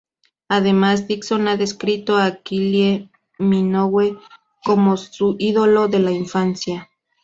Además, 0.49 1.07
Dixon 1.07 1.47
ha 1.47 1.57
descrito 1.57 2.17
a 2.17 2.37
Kylie 2.37 3.11
Minogue 3.37 4.17
como 4.65 4.97
su 4.97 5.35
ídolo 5.37 5.89
de 5.89 5.99
la 5.99 6.09
infancia. 6.11 6.89